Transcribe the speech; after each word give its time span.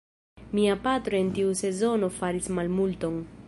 Mia 0.59 0.77
patro 0.87 1.19
en 1.19 1.29
tiu 1.37 1.53
sezono 1.61 2.11
faris 2.19 2.51
malmulton. 2.59 3.25